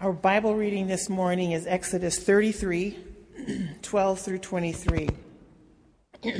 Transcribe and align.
Our 0.00 0.14
Bible 0.14 0.54
reading 0.54 0.86
this 0.86 1.10
morning 1.10 1.52
is 1.52 1.66
Exodus 1.66 2.18
33 2.18 2.96
12 3.82 4.18
through 4.18 4.38
23. 4.38 5.10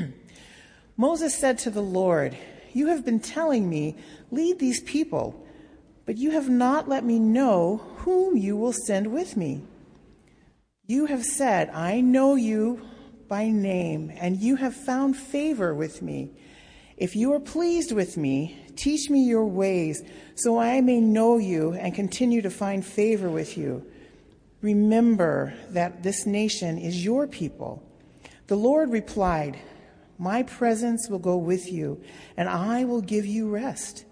Moses 0.96 1.36
said 1.36 1.58
to 1.58 1.70
the 1.70 1.82
Lord, 1.82 2.34
You 2.72 2.86
have 2.86 3.04
been 3.04 3.20
telling 3.20 3.68
me, 3.68 3.98
lead 4.30 4.58
these 4.58 4.80
people, 4.84 5.46
but 6.06 6.16
you 6.16 6.30
have 6.30 6.48
not 6.48 6.88
let 6.88 7.04
me 7.04 7.18
know 7.18 7.82
whom 7.96 8.38
you 8.38 8.56
will 8.56 8.72
send 8.72 9.12
with 9.12 9.36
me. 9.36 9.60
You 10.86 11.04
have 11.04 11.22
said, 11.22 11.68
I 11.68 12.00
know 12.00 12.36
you 12.36 12.80
by 13.28 13.50
name, 13.50 14.10
and 14.16 14.38
you 14.38 14.56
have 14.56 14.74
found 14.74 15.18
favor 15.18 15.74
with 15.74 16.00
me. 16.00 16.30
If 17.00 17.16
you 17.16 17.32
are 17.32 17.40
pleased 17.40 17.92
with 17.92 18.18
me, 18.18 18.62
teach 18.76 19.08
me 19.08 19.24
your 19.24 19.46
ways, 19.46 20.02
so 20.34 20.58
I 20.58 20.82
may 20.82 21.00
know 21.00 21.38
you 21.38 21.72
and 21.72 21.94
continue 21.94 22.42
to 22.42 22.50
find 22.50 22.84
favor 22.84 23.30
with 23.30 23.56
you. 23.56 23.86
Remember 24.60 25.54
that 25.70 26.02
this 26.02 26.26
nation 26.26 26.76
is 26.76 27.02
your 27.02 27.26
people. 27.26 27.82
The 28.48 28.56
Lord 28.56 28.90
replied, 28.90 29.58
My 30.18 30.42
presence 30.42 31.08
will 31.08 31.18
go 31.18 31.38
with 31.38 31.72
you, 31.72 32.02
and 32.36 32.50
I 32.50 32.84
will 32.84 33.00
give 33.00 33.24
you 33.24 33.48
rest. 33.48 34.04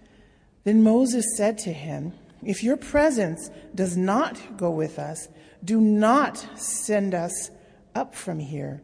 Then 0.65 0.83
Moses 0.83 1.37
said 1.37 1.59
to 1.59 1.73
him, 1.75 2.15
If 2.43 2.63
your 2.63 2.79
presence 2.79 3.51
does 3.75 3.99
not 3.99 4.57
go 4.57 4.71
with 4.71 4.99
us, 4.99 5.29
do 5.63 5.79
not 5.79 6.39
send 6.59 7.15
us 7.15 7.51
up 7.95 8.15
from 8.15 8.39
here. 8.39 8.81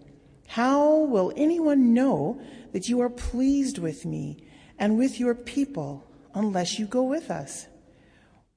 How 0.54 0.98
will 0.98 1.32
anyone 1.36 1.94
know 1.94 2.40
that 2.70 2.88
you 2.88 3.00
are 3.00 3.10
pleased 3.10 3.78
with 3.78 4.06
me 4.06 4.36
and 4.78 4.96
with 4.96 5.18
your 5.18 5.34
people 5.34 6.06
unless 6.32 6.78
you 6.78 6.86
go 6.86 7.02
with 7.02 7.28
us? 7.28 7.66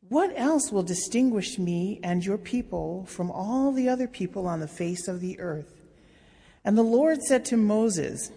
What 0.07 0.31
else 0.35 0.71
will 0.71 0.83
distinguish 0.83 1.57
me 1.57 1.99
and 2.03 2.23
your 2.23 2.37
people 2.37 3.05
from 3.07 3.31
all 3.31 3.71
the 3.71 3.89
other 3.89 4.07
people 4.07 4.45
on 4.45 4.59
the 4.59 4.67
face 4.67 5.07
of 5.07 5.21
the 5.21 5.39
earth? 5.39 5.81
And 6.63 6.77
the 6.77 6.83
Lord 6.83 7.23
said 7.23 7.45
to 7.45 7.57
Moses, 7.57 8.29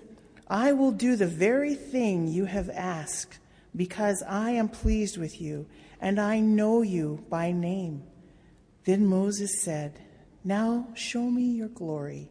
I 0.49 0.73
will 0.73 0.93
do 0.93 1.15
the 1.15 1.27
very 1.27 1.75
thing 1.75 2.29
you 2.29 2.47
have 2.47 2.71
asked, 2.71 3.41
because 3.77 4.25
I 4.27 4.53
am 4.53 4.71
pleased 4.71 5.19
with 5.19 5.39
you, 5.39 5.67
and 6.01 6.19
I 6.19 6.41
know 6.41 6.81
you 6.81 7.27
by 7.29 7.53
name. 7.53 8.05
Then 8.87 9.05
Moses 9.05 9.63
said, 9.63 10.01
Now 10.45 10.89
show 10.95 11.31
me 11.31 11.43
your 11.43 11.69
glory. 11.69 12.31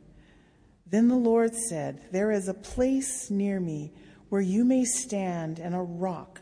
Then 0.91 1.07
the 1.07 1.15
Lord 1.15 1.55
said, 1.55 2.01
There 2.11 2.31
is 2.31 2.49
a 2.49 2.53
place 2.53 3.31
near 3.31 3.59
me 3.61 3.93
where 4.27 4.41
you 4.41 4.65
may 4.65 4.83
stand 4.83 5.57
and 5.57 5.73
a 5.73 5.79
rock. 5.79 6.41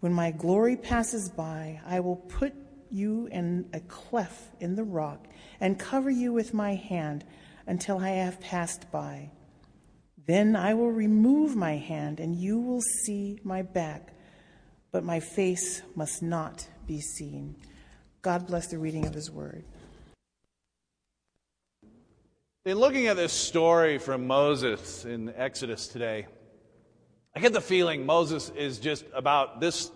When 0.00 0.12
my 0.12 0.32
glory 0.32 0.76
passes 0.76 1.30
by, 1.30 1.80
I 1.86 2.00
will 2.00 2.16
put 2.16 2.52
you 2.90 3.28
in 3.30 3.68
a 3.72 3.78
cleft 3.80 4.60
in 4.60 4.74
the 4.74 4.82
rock 4.82 5.24
and 5.60 5.78
cover 5.78 6.10
you 6.10 6.32
with 6.32 6.52
my 6.52 6.74
hand 6.74 7.24
until 7.66 7.98
I 7.98 8.10
have 8.10 8.40
passed 8.40 8.90
by. 8.90 9.30
Then 10.26 10.56
I 10.56 10.74
will 10.74 10.90
remove 10.90 11.54
my 11.54 11.76
hand 11.76 12.18
and 12.18 12.34
you 12.34 12.58
will 12.58 12.82
see 13.04 13.38
my 13.44 13.62
back, 13.62 14.14
but 14.90 15.04
my 15.04 15.20
face 15.20 15.82
must 15.94 16.22
not 16.22 16.66
be 16.86 17.00
seen. 17.00 17.54
God 18.22 18.48
bless 18.48 18.66
the 18.66 18.78
reading 18.78 19.06
of 19.06 19.14
his 19.14 19.30
word. 19.30 19.64
In 22.66 22.76
looking 22.76 23.06
at 23.06 23.16
this 23.16 23.32
story 23.32 23.96
from 23.96 24.26
Moses 24.26 25.06
in 25.06 25.32
Exodus 25.34 25.88
today, 25.88 26.26
I 27.34 27.40
get 27.40 27.54
the 27.54 27.60
feeling 27.62 28.04
Moses 28.04 28.52
is 28.54 28.78
just 28.78 29.06
about 29.14 29.62
this 29.62 29.90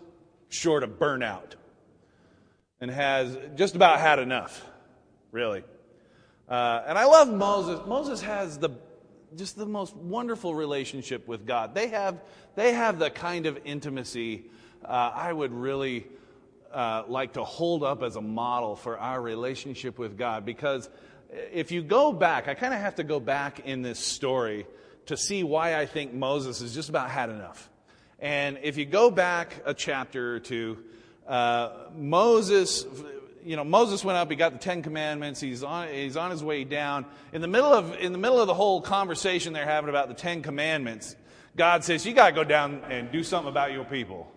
short 0.49 0.83
of 0.83 0.99
burnout 0.99 1.57
and 2.81 2.91
has 2.91 3.37
just 3.55 3.77
about 3.77 4.01
had 4.01 4.19
enough, 4.19 4.65
really. 5.31 5.63
Uh, 6.49 6.85
and 6.87 6.97
I 6.97 7.05
love 7.05 7.31
Moses. 7.31 7.87
Moses 7.87 8.23
has 8.23 8.57
the 8.57 8.71
just 9.37 9.57
the 9.57 9.67
most 9.67 9.95
wonderful 9.95 10.55
relationship 10.55 11.29
with 11.29 11.47
God. 11.47 11.75
They 11.75 11.89
have 11.89 12.23
they 12.55 12.73
have 12.73 12.99
the 12.99 13.11
kind 13.11 13.45
of 13.45 13.59
intimacy 13.67 14.45
uh, 14.83 15.11
I 15.15 15.35
would 15.35 15.53
really 15.53 16.07
uh, 16.73 17.03
like 17.09 17.35
to 17.35 17.45
hold 17.45 17.85
up 17.85 18.03
as 18.03 18.17
a 18.17 18.23
model 18.23 18.75
for 18.75 18.99
our 18.99 19.21
relationship 19.21 19.99
with 19.99 20.17
God 20.17 20.47
because 20.47 20.89
if 21.31 21.73
you 21.73 21.83
go 21.83 22.13
back, 22.13 22.49
I 22.49 22.55
kind 22.55 22.75
of 22.75 22.81
have 22.81 22.97
to 22.97 23.05
go 23.05 23.21
back 23.21 23.61
in 23.61 23.83
this 23.83 23.99
story 23.99 24.67
to 25.07 25.17
see 25.17 25.43
why 25.43 25.79
I 25.79 25.87
think 25.87 26.13
Moses 26.13 26.61
has 26.61 26.75
just 26.75 26.89
about 26.89 27.11
had 27.11 27.31
enough. 27.31 27.69
And 28.19 28.59
if 28.63 28.77
you 28.77 28.85
go 28.85 29.11
back 29.11 29.63
a 29.65 29.75
chapter 29.75 30.37
or 30.37 30.41
two, 30.41 30.79
uh, 31.27 31.71
Moses, 31.95 32.87
you 33.45 33.57
know, 33.57 33.65
Moses 33.65 34.05
went 34.05 34.17
up. 34.17 34.31
He 34.31 34.37
got 34.37 34.53
the 34.53 34.59
Ten 34.59 34.83
Commandments. 34.83 35.41
He's 35.41 35.63
on, 35.63 35.89
he's 35.89 36.17
on 36.17 36.31
his 36.31 36.43
way 36.43 36.65
down. 36.65 37.05
In 37.33 37.43
the 37.43 37.49
middle 37.49 37.73
of, 37.73 37.95
in 37.97 38.13
the 38.13 38.19
middle 38.19 38.41
of 38.41 38.47
the 38.47 38.55
whole 38.55 38.81
conversation 38.81 39.53
they're 39.53 39.67
having 39.67 39.91
about 39.91 40.09
the 40.09 40.15
Ten 40.15 40.43
Commandments, 40.43 41.17
God 41.57 41.85
says, 41.85 42.07
"You 42.07 42.15
got 42.15 42.29
to 42.29 42.35
go 42.35 42.45
down 42.45 42.83
and 42.89 43.13
do 43.13 43.23
something 43.23 43.49
about 43.49 43.73
your 43.73 43.85
people." 43.85 44.31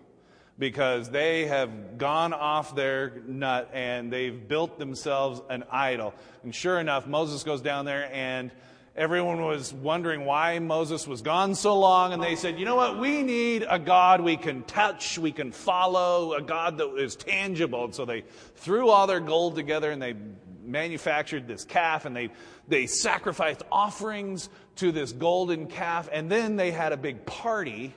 Because 0.58 1.10
they 1.10 1.46
have 1.46 1.98
gone 1.98 2.32
off 2.32 2.74
their 2.74 3.22
nut 3.26 3.70
and 3.72 4.12
they've 4.12 4.48
built 4.48 4.78
themselves 4.78 5.40
an 5.48 5.64
idol. 5.70 6.14
And 6.42 6.54
sure 6.54 6.80
enough, 6.80 7.06
Moses 7.06 7.44
goes 7.44 7.62
down 7.62 7.84
there 7.84 8.12
and 8.12 8.50
everyone 8.96 9.40
was 9.40 9.72
wondering 9.72 10.24
why 10.24 10.58
Moses 10.58 11.06
was 11.06 11.22
gone 11.22 11.54
so 11.54 11.78
long. 11.78 12.12
And 12.12 12.20
they 12.20 12.34
said, 12.34 12.58
you 12.58 12.64
know 12.64 12.74
what? 12.74 12.98
We 12.98 13.22
need 13.22 13.64
a 13.68 13.78
God 13.78 14.20
we 14.20 14.36
can 14.36 14.64
touch, 14.64 15.16
we 15.18 15.30
can 15.30 15.52
follow, 15.52 16.32
a 16.32 16.42
God 16.42 16.78
that 16.78 16.96
is 16.96 17.14
tangible. 17.14 17.84
And 17.84 17.94
so 17.94 18.04
they 18.04 18.24
threw 18.56 18.88
all 18.88 19.06
their 19.06 19.20
gold 19.20 19.54
together 19.54 19.92
and 19.92 20.02
they 20.02 20.16
manufactured 20.64 21.46
this 21.46 21.64
calf 21.64 22.04
and 22.04 22.16
they, 22.16 22.30
they 22.66 22.86
sacrificed 22.86 23.62
offerings 23.70 24.48
to 24.76 24.90
this 24.90 25.12
golden 25.12 25.68
calf. 25.68 26.08
And 26.12 26.28
then 26.28 26.56
they 26.56 26.72
had 26.72 26.92
a 26.92 26.96
big 26.96 27.24
party 27.24 27.94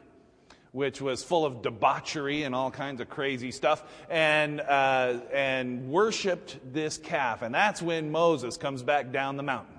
which 0.72 1.02
was 1.02 1.24
full 1.24 1.46
of 1.46 1.62
debauchery 1.62 2.44
and 2.44 2.56
all 2.56 2.72
kinds 2.72 3.02
of 3.02 3.10
crazy 3.10 3.52
stuff, 3.52 3.84
and, 4.10 4.62
uh, 4.62 5.20
and 5.34 5.90
worshiped 5.90 6.58
this 6.72 6.98
calf. 6.98 7.42
And 7.42 7.54
that's 7.54 7.82
when 7.82 8.12
Moses 8.12 8.58
comes 8.58 8.82
back 8.82 9.12
down 9.12 9.38
the 9.38 9.44
mountain 9.44 9.76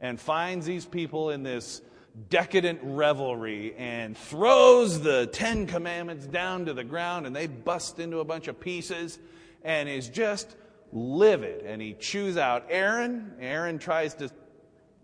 and 0.00 0.20
finds 0.20 0.66
these 0.66 0.84
people 0.84 1.30
in 1.30 1.42
this 1.42 1.82
decadent 2.30 2.78
revelry 2.82 3.74
and 3.76 4.16
throws 4.16 5.00
the 5.00 5.26
Ten 5.26 5.66
Commandments 5.66 6.26
down 6.26 6.66
to 6.66 6.74
the 6.74 6.84
ground, 6.84 7.26
and 7.26 7.34
they 7.34 7.48
bust 7.48 7.98
into 7.98 8.20
a 8.20 8.24
bunch 8.24 8.46
of 8.46 8.60
pieces 8.60 9.18
and 9.64 9.88
is 9.88 10.08
just 10.08 10.54
livid. 10.92 11.64
And 11.64 11.82
he 11.82 11.94
chews 11.94 12.36
out 12.36 12.66
Aaron. 12.70 13.32
Aaron 13.40 13.78
tries 13.78 14.14
to 14.14 14.30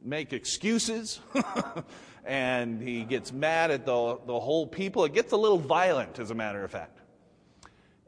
make 0.03 0.33
excuses. 0.33 1.21
and 2.25 2.83
he 2.83 3.05
gets 3.05 3.33
mad 3.33 3.71
at 3.71 3.87
the, 3.87 4.19
the 4.27 4.39
whole 4.39 4.67
people. 4.67 5.05
It 5.05 5.15
gets 5.15 5.33
a 5.33 5.37
little 5.37 5.59
violent, 5.59 6.19
as 6.19 6.31
a 6.31 6.35
matter 6.35 6.63
of 6.65 6.71
fact. 6.71 6.99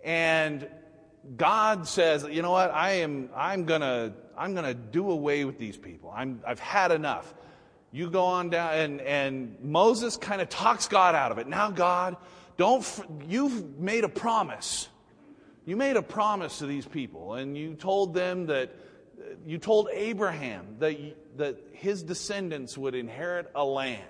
And 0.04 0.68
God 1.36 1.86
says, 1.86 2.26
you 2.30 2.42
know 2.42 2.50
what, 2.50 2.70
I 2.70 2.92
am, 2.92 3.30
I'm 3.34 3.64
gonna, 3.64 4.12
I'm 4.36 4.54
gonna 4.54 4.74
do 4.74 5.10
away 5.10 5.44
with 5.44 5.58
these 5.58 5.76
people. 5.76 6.12
I'm, 6.14 6.40
I've 6.46 6.60
had 6.60 6.92
enough. 6.92 7.32
You 7.92 8.10
go 8.10 8.24
on 8.24 8.50
down, 8.50 8.74
and, 8.74 9.00
and 9.02 9.56
Moses 9.62 10.16
kind 10.16 10.40
of 10.40 10.48
talks 10.48 10.88
God 10.88 11.14
out 11.14 11.30
of 11.30 11.38
it. 11.38 11.46
Now, 11.46 11.70
God, 11.70 12.16
don't, 12.56 12.84
you've 13.28 13.78
made 13.78 14.04
a 14.04 14.08
promise. 14.08 14.88
You 15.66 15.76
made 15.76 15.96
a 15.96 16.02
promise 16.02 16.58
to 16.58 16.66
these 16.66 16.86
people, 16.86 17.34
and 17.34 17.56
you 17.56 17.74
told 17.74 18.14
them 18.14 18.46
that, 18.46 18.74
you 19.46 19.58
told 19.58 19.88
Abraham 19.92 20.76
that 20.78 20.96
that 21.36 21.58
his 21.72 22.02
descendants 22.02 22.76
would 22.76 22.94
inherit 22.94 23.50
a 23.54 23.64
land. 23.64 24.02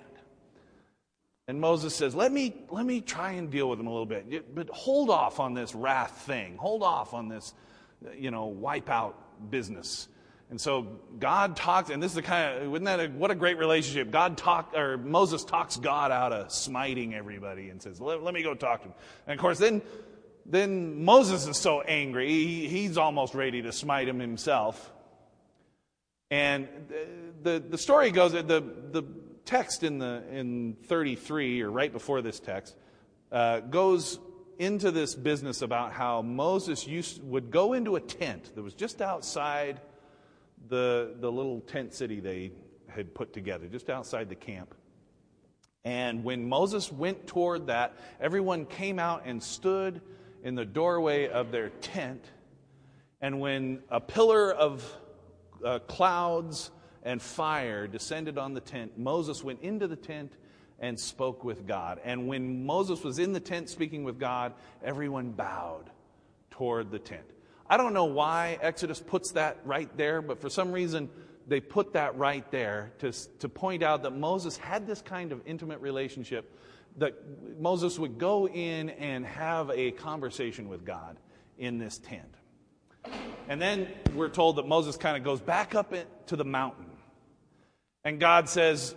And 1.47 1.59
Moses 1.59 1.93
says, 1.95 2.15
let 2.15 2.31
me, 2.31 2.53
let 2.69 2.85
me 2.85 3.01
try 3.01 3.31
and 3.31 3.49
deal 3.49 3.69
with 3.69 3.77
them 3.77 3.87
a 3.87 3.89
little 3.89 4.05
bit. 4.05 4.55
But 4.55 4.69
hold 4.69 5.09
off 5.09 5.39
on 5.39 5.53
this 5.53 5.75
wrath 5.75 6.23
thing. 6.25 6.55
Hold 6.57 6.83
off 6.83 7.13
on 7.13 7.27
this, 7.27 7.53
you 8.17 8.31
know, 8.31 8.45
wipe 8.45 8.89
out 8.89 9.49
business. 9.49 10.07
And 10.49 10.59
so 10.59 10.99
God 11.19 11.55
talks, 11.57 11.89
and 11.89 12.01
this 12.01 12.11
is 12.11 12.15
the 12.15 12.21
kind 12.21 12.63
of, 12.63 12.69
wouldn't 12.69 12.85
that, 12.85 12.99
a, 12.99 13.07
what 13.09 13.31
a 13.31 13.35
great 13.35 13.57
relationship. 13.57 14.09
God 14.09 14.37
talk, 14.37 14.73
or 14.73 14.97
Moses 14.97 15.43
talks 15.43 15.75
God 15.75 16.11
out 16.11 16.31
of 16.31 16.51
smiting 16.51 17.13
everybody 17.13 17.69
and 17.69 17.81
says, 17.81 17.99
let, 17.99 18.23
let 18.23 18.33
me 18.33 18.41
go 18.43 18.53
talk 18.53 18.81
to 18.83 18.87
him. 18.87 18.93
And 19.27 19.37
of 19.37 19.41
course, 19.41 19.57
then, 19.57 19.81
then 20.45 21.03
Moses 21.03 21.47
is 21.47 21.57
so 21.57 21.81
angry, 21.81 22.29
he, 22.29 22.67
he's 22.69 22.97
almost 22.97 23.33
ready 23.33 23.61
to 23.63 23.71
smite 23.71 24.07
him 24.07 24.19
himself. 24.19 24.91
And 26.33 26.67
the, 27.43 27.63
the 27.69 27.77
story 27.77 28.09
goes, 28.09 28.31
the, 28.31 28.41
the 28.41 29.03
text 29.45 29.83
in, 29.83 29.99
the, 29.99 30.23
in 30.31 30.75
33, 30.85 31.61
or 31.61 31.69
right 31.69 31.93
before 31.93 32.23
this 32.23 32.39
text, 32.39 32.75
uh, 33.31 33.59
goes 33.59 34.17
into 34.57 34.89
this 34.89 35.13
business 35.13 35.61
about 35.61 35.93
how 35.93 36.23
Moses 36.23 36.87
used, 36.87 37.23
would 37.23 37.51
go 37.51 37.73
into 37.73 37.97
a 37.97 37.99
tent 37.99 38.49
that 38.55 38.63
was 38.63 38.73
just 38.73 38.99
outside 38.99 39.79
the, 40.69 41.13
the 41.19 41.31
little 41.31 41.61
tent 41.61 41.93
city 41.93 42.19
they 42.19 42.51
had 42.87 43.13
put 43.13 43.31
together, 43.31 43.67
just 43.67 43.91
outside 43.91 44.27
the 44.27 44.33
camp. 44.33 44.73
And 45.85 46.23
when 46.23 46.49
Moses 46.49 46.91
went 46.91 47.27
toward 47.27 47.67
that, 47.67 47.95
everyone 48.19 48.65
came 48.65 48.97
out 48.97 49.21
and 49.25 49.43
stood 49.43 50.01
in 50.43 50.55
the 50.55 50.65
doorway 50.65 51.27
of 51.27 51.51
their 51.51 51.69
tent. 51.69 52.25
And 53.21 53.39
when 53.39 53.83
a 53.91 53.99
pillar 53.99 54.51
of 54.51 54.83
uh, 55.63 55.79
clouds 55.79 56.71
and 57.03 57.21
fire 57.21 57.87
descended 57.87 58.37
on 58.37 58.53
the 58.53 58.61
tent, 58.61 58.97
Moses 58.97 59.43
went 59.43 59.61
into 59.61 59.87
the 59.87 59.95
tent 59.95 60.33
and 60.79 60.99
spoke 60.99 61.43
with 61.43 61.65
God. 61.65 61.99
And 62.03 62.27
when 62.27 62.65
Moses 62.65 63.03
was 63.03 63.19
in 63.19 63.33
the 63.33 63.39
tent 63.39 63.69
speaking 63.69 64.03
with 64.03 64.19
God, 64.19 64.53
everyone 64.83 65.31
bowed 65.31 65.89
toward 66.51 66.91
the 66.91 66.99
tent. 66.99 67.25
I 67.69 67.77
don't 67.77 67.93
know 67.93 68.05
why 68.05 68.57
Exodus 68.61 68.99
puts 68.99 69.31
that 69.31 69.57
right 69.63 69.89
there, 69.97 70.21
but 70.21 70.41
for 70.41 70.49
some 70.49 70.71
reason 70.71 71.09
they 71.47 71.59
put 71.59 71.93
that 71.93 72.17
right 72.17 72.49
there 72.51 72.91
to, 72.99 73.11
to 73.39 73.49
point 73.49 73.83
out 73.83 74.03
that 74.03 74.15
Moses 74.15 74.57
had 74.57 74.87
this 74.87 75.01
kind 75.01 75.31
of 75.31 75.41
intimate 75.45 75.81
relationship 75.81 76.57
that 76.97 77.15
Moses 77.59 77.97
would 77.97 78.17
go 78.17 78.47
in 78.47 78.91
and 78.91 79.25
have 79.25 79.71
a 79.71 79.91
conversation 79.91 80.69
with 80.69 80.85
God 80.85 81.17
in 81.57 81.79
this 81.79 81.97
tent. 81.97 82.35
And 83.49 83.61
then 83.61 83.87
we're 84.13 84.29
told 84.29 84.57
that 84.57 84.67
Moses 84.67 84.97
kind 84.97 85.17
of 85.17 85.23
goes 85.23 85.41
back 85.41 85.75
up 85.75 85.93
to 86.27 86.35
the 86.35 86.45
mountain. 86.45 86.85
And 88.03 88.19
God 88.19 88.49
says, 88.49 88.95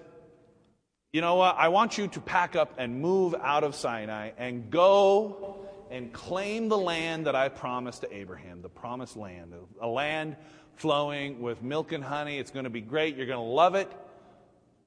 You 1.13 1.21
know 1.21 1.37
what? 1.37 1.57
I 1.57 1.69
want 1.69 1.99
you 1.99 2.09
to 2.09 2.21
pack 2.21 2.57
up 2.57 2.75
and 2.79 3.01
move 3.01 3.35
out 3.35 3.65
of 3.65 3.75
Sinai 3.75 4.31
and 4.39 4.71
go 4.71 5.57
and 5.91 6.13
claim 6.13 6.69
the 6.69 6.79
land 6.79 7.27
that 7.27 7.37
I 7.37 7.49
promised 7.49 8.03
to 8.03 8.15
Abraham, 8.15 8.63
the 8.63 8.69
promised 8.69 9.17
land, 9.17 9.53
a 9.81 9.87
land 9.87 10.37
flowing 10.75 11.41
with 11.41 11.63
milk 11.63 11.93
and 11.93 12.03
honey. 12.03 12.39
It's 12.39 12.51
going 12.51 12.65
to 12.65 12.71
be 12.71 12.81
great. 12.81 13.17
You're 13.17 13.27
going 13.27 13.39
to 13.39 13.55
love 13.55 13.75
it, 13.75 13.91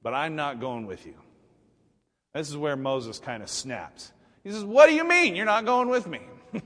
but 0.02 0.14
I'm 0.14 0.36
not 0.36 0.60
going 0.60 0.86
with 0.86 1.06
you. 1.06 1.14
This 2.34 2.48
is 2.48 2.56
where 2.56 2.76
Moses 2.76 3.18
kind 3.18 3.42
of 3.42 3.48
snaps. 3.48 4.12
He 4.44 4.50
says, 4.50 4.64
What 4.64 4.88
do 4.88 4.94
you 4.94 5.04
mean 5.04 5.36
you're 5.36 5.46
not 5.46 5.64
going 5.64 5.88
with 5.88 6.06
me? 6.06 6.20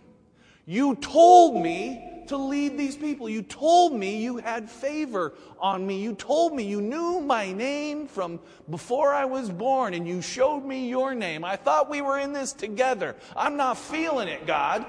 you 0.66 0.94
told 0.96 1.62
me 1.62 2.13
to 2.28 2.36
lead 2.36 2.78
these 2.78 2.96
people. 2.96 3.28
You 3.28 3.42
told 3.42 3.92
me 3.92 4.22
you 4.22 4.36
had 4.36 4.70
favor 4.70 5.34
on 5.58 5.86
me. 5.86 6.00
You 6.02 6.14
told 6.14 6.54
me 6.54 6.64
you 6.64 6.80
knew 6.80 7.20
my 7.20 7.52
name 7.52 8.06
from 8.06 8.40
before 8.68 9.12
I 9.12 9.24
was 9.24 9.50
born, 9.50 9.94
and 9.94 10.06
you 10.06 10.22
showed 10.22 10.64
me 10.64 10.88
your 10.88 11.14
name. 11.14 11.44
I 11.44 11.56
thought 11.56 11.90
we 11.90 12.00
were 12.00 12.18
in 12.18 12.32
this 12.32 12.52
together. 12.52 13.16
I'm 13.36 13.56
not 13.56 13.78
feeling 13.78 14.28
it, 14.28 14.46
God. 14.46 14.86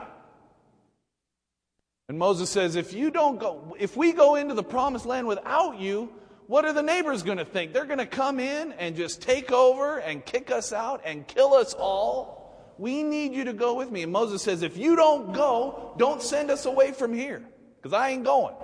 And 2.08 2.20
Moses 2.20 2.50
says, 2.50 2.76
if 2.76 2.94
you 2.94 3.10
don't 3.10 3.40
go, 3.40 3.76
if 3.80 3.98
we 3.98 4.12
go 4.12 4.36
into 4.36 4.54
the 4.54 4.64
promised 4.64 5.06
land 5.06 5.26
without 5.26 5.80
you, 5.80 6.12
what 6.48 6.64
are 6.64 6.74
the 6.74 6.84
neighbors 6.84 7.24
going 7.24 7.40
to 7.40 7.46
think? 7.46 7.74
They're 7.74 7.86
going 7.86 7.98
to 7.98 8.06
come 8.06 8.40
in 8.40 8.74
and 8.74 8.96
just 8.96 9.22
take 9.22 9.52
over 9.52 9.98
and 9.98 10.24
kick 10.24 10.52
us 10.52 10.72
out 10.72 11.02
and 11.04 11.26
kill 11.26 11.56
us 11.56 11.74
all. 11.74 12.45
We 12.78 13.04
need 13.04 13.34
you 13.34 13.46
to 13.46 13.54
go 13.54 13.76
with 13.76 13.92
me. 13.92 14.04
And 14.04 14.12
Moses 14.12 14.42
says, 14.42 14.62
if 14.62 14.78
you 14.78 14.96
don't 14.96 15.34
go, 15.34 15.94
don't 15.98 16.22
send 16.22 16.52
us 16.52 16.66
away 16.66 16.92
from 16.92 17.14
here 17.14 17.44
because 17.78 17.94
I 17.94 18.10
ain't 18.10 18.24
going. 18.24 18.56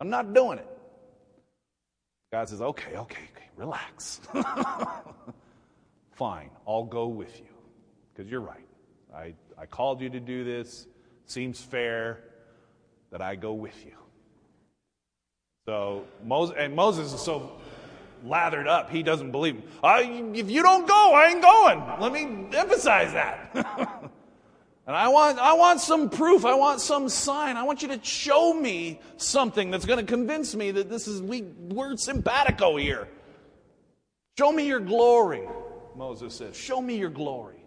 I'm 0.00 0.10
not 0.10 0.34
doing 0.34 0.58
it. 0.58 0.66
God 2.32 2.48
says, 2.48 2.60
okay, 2.60 2.96
okay, 2.96 3.22
okay, 3.36 3.46
relax. 3.56 4.20
Fine, 6.12 6.50
I'll 6.66 6.84
go 6.84 7.06
with 7.06 7.38
you 7.38 7.46
because 8.12 8.30
you're 8.30 8.40
right. 8.40 8.66
I, 9.14 9.34
I 9.58 9.66
called 9.66 10.00
you 10.00 10.08
to 10.10 10.20
do 10.20 10.44
this 10.44 10.86
seems 11.26 11.60
fair 11.60 12.20
that 13.10 13.20
I 13.20 13.36
go 13.36 13.52
with 13.52 13.84
you. 13.84 13.92
So 15.66 16.04
Moses 16.24 16.56
and 16.58 16.74
Moses 16.74 17.12
is 17.12 17.20
so 17.20 17.52
lathered 18.24 18.66
up, 18.66 18.90
he 18.90 19.02
doesn't 19.02 19.30
believe. 19.30 19.56
Him. 19.56 20.34
If 20.34 20.50
you 20.50 20.62
don't 20.62 20.86
go, 20.86 21.12
I 21.14 21.28
ain't 21.28 21.42
going. 21.42 22.00
Let 22.00 22.12
me 22.12 22.56
emphasize 22.56 23.12
that. 23.12 23.50
and 24.86 24.96
I 24.96 25.08
want, 25.08 25.38
I 25.38 25.54
want 25.54 25.80
some 25.80 26.10
proof. 26.10 26.44
I 26.44 26.54
want 26.54 26.80
some 26.80 27.08
sign. 27.08 27.56
I 27.56 27.62
want 27.62 27.82
you 27.82 27.88
to 27.88 28.00
show 28.02 28.54
me 28.54 29.00
something 29.16 29.70
that's 29.70 29.86
going 29.86 29.98
to 29.98 30.04
convince 30.04 30.54
me 30.54 30.70
that 30.72 30.88
this 30.88 31.08
is 31.08 31.20
we 31.22 31.42
we're 31.42 31.96
simpatico 31.96 32.76
here. 32.76 33.08
Show 34.38 34.50
me 34.52 34.66
your 34.66 34.80
glory, 34.80 35.46
Moses 35.94 36.34
says. 36.34 36.56
Show 36.56 36.80
me 36.80 36.96
your 36.96 37.10
glory. 37.10 37.62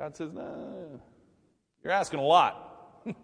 God 0.00 0.16
says, 0.16 0.32
no. 0.32 1.00
You're 1.82 1.92
asking 1.92 2.20
a 2.20 2.24
lot. 2.24 3.02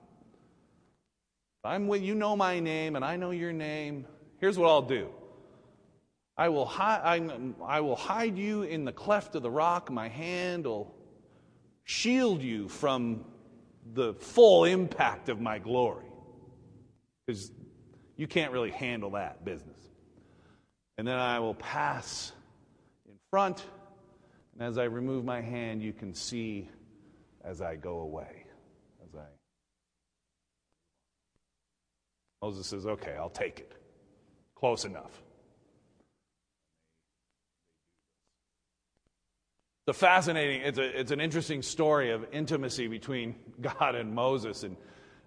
I'm 1.64 1.86
with 1.86 2.02
you 2.02 2.14
know 2.14 2.36
my 2.36 2.60
name 2.60 2.96
and 2.96 3.04
I 3.04 3.16
know 3.16 3.30
your 3.30 3.52
name. 3.52 4.06
Here's 4.38 4.58
what 4.58 4.68
I'll 4.68 4.82
do. 4.82 5.08
I 6.42 6.48
will, 6.48 6.66
hi- 6.66 7.20
I 7.64 7.80
will 7.80 7.94
hide 7.94 8.36
you 8.36 8.64
in 8.64 8.84
the 8.84 8.90
cleft 8.90 9.36
of 9.36 9.44
the 9.44 9.50
rock. 9.50 9.92
My 9.92 10.08
hand 10.08 10.66
will 10.66 10.92
shield 11.84 12.42
you 12.42 12.68
from 12.68 13.24
the 13.94 14.14
full 14.14 14.64
impact 14.64 15.28
of 15.28 15.40
my 15.40 15.60
glory. 15.60 16.10
Because 17.24 17.52
you 18.16 18.26
can't 18.26 18.50
really 18.50 18.72
handle 18.72 19.10
that 19.12 19.44
business. 19.44 19.78
And 20.98 21.06
then 21.06 21.16
I 21.16 21.38
will 21.38 21.54
pass 21.54 22.32
in 23.06 23.14
front, 23.30 23.64
and 24.54 24.66
as 24.66 24.78
I 24.78 24.84
remove 24.84 25.24
my 25.24 25.40
hand, 25.40 25.80
you 25.80 25.92
can 25.92 26.12
see 26.12 26.68
as 27.44 27.62
I 27.62 27.76
go 27.76 28.00
away. 28.00 28.46
As 29.04 29.14
I 29.14 29.26
Moses 32.44 32.66
says, 32.66 32.84
Okay, 32.84 33.14
I'll 33.16 33.30
take 33.30 33.60
it. 33.60 33.70
Close 34.56 34.84
enough. 34.84 35.22
A 39.92 39.94
fascinating, 39.94 40.62
it's, 40.62 40.78
a, 40.78 41.00
it's 41.00 41.10
an 41.10 41.20
interesting 41.20 41.60
story 41.60 42.12
of 42.12 42.24
intimacy 42.32 42.86
between 42.88 43.34
God 43.60 43.94
and 43.94 44.14
Moses. 44.14 44.62
And, 44.62 44.76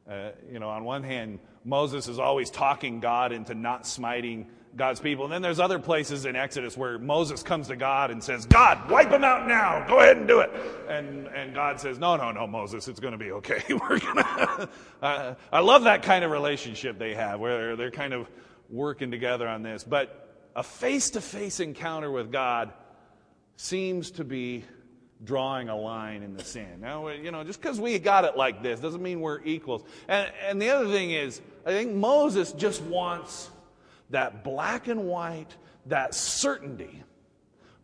uh, 0.10 0.32
you 0.52 0.58
know, 0.60 0.70
on 0.70 0.84
one 0.84 1.04
hand, 1.04 1.38
Moses 1.64 2.08
is 2.08 2.18
always 2.18 2.50
talking 2.50 3.00
God 3.00 3.31
into 3.31 3.54
not 3.54 3.86
smiting 3.86 4.48
God's 4.76 5.00
people. 5.00 5.26
And 5.26 5.31
then 5.31 5.44
there's 5.44 5.60
other 5.60 5.78
places 5.78 6.26
in 6.26 6.36
Exodus 6.36 6.76
where 6.76 6.98
Moses 6.98 7.44
comes 7.44 7.68
to 7.68 7.76
God 7.76 8.10
and 8.10 8.24
says, 8.24 8.48
God, 8.48 8.90
wipe 8.90 9.12
them 9.12 9.24
out 9.24 9.48
now. 9.48 9.86
Go 9.88 10.00
ahead 10.00 10.18
and 10.18 10.28
do 10.28 10.40
it. 10.40 10.50
And, 10.90 11.28
and 11.28 11.54
God 11.54 11.80
says, 11.80 12.00
No, 12.00 12.18
no, 12.18 12.31
no, 12.31 12.48
Moses, 12.48 12.88
it's 12.88 13.00
going 13.00 13.14
to 13.14 13.18
be 13.19 13.31
okay. 13.34 13.62
We're 13.69 14.00
gonna. 14.00 14.68
uh, 15.02 15.36
I 15.54 15.60
love 15.60 15.84
that 15.84 16.02
kind 16.02 16.26
of 16.26 16.31
relationship 16.31 16.98
they 16.98 17.14
have 17.14 17.40
where 17.40 17.76
they're 17.76 17.92
kind 17.92 18.14
of 18.14 18.28
working 18.69 19.12
together 19.12 19.48
on 19.48 19.62
this. 19.62 19.84
But 19.84 20.50
a 20.56 20.64
face 20.64 21.12
to 21.12 21.22
face 21.22 21.60
encounter 21.60 22.10
with 22.10 22.31
God 22.31 22.74
seems 23.57 24.12
to 24.12 24.24
be 24.24 24.64
drawing 25.24 25.69
a 25.69 25.76
line 25.76 26.24
in 26.24 26.35
the 26.35 26.44
sand. 26.44 26.81
Now, 26.81 27.07
you 27.07 27.31
know, 27.31 27.44
just 27.44 27.62
because 27.62 27.80
we 27.80 27.97
got 28.00 28.26
it 28.26 28.38
like 28.38 28.62
this 28.62 28.80
doesn't 28.80 29.02
mean 29.02 29.21
we're 29.21 29.42
equals. 29.44 29.83
And, 30.07 30.31
and 30.47 30.62
the 30.62 30.69
other 30.69 30.90
thing 30.92 31.12
is, 31.12 31.42
I 31.66 31.69
think 31.69 31.94
Moses 31.94 32.52
just 32.52 32.81
wants 32.83 33.50
that 34.09 34.44
black 34.44 34.88
and 34.88 35.06
white, 35.06 35.56
that 35.88 36.14
certainty, 36.14 37.02